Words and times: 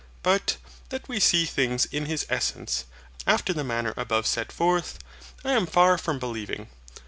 But 0.23 0.57
that 0.89 1.07
we 1.07 1.19
see 1.19 1.45
things 1.45 1.85
in 1.85 2.07
His 2.07 2.25
essence, 2.27 2.85
after 3.27 3.53
the 3.53 3.63
manner 3.63 3.93
above 3.95 4.25
set 4.25 4.51
forth, 4.51 4.97
I 5.45 5.51
am 5.51 5.67
far 5.67 5.95
from 5.99 6.17
believing. 6.17 6.69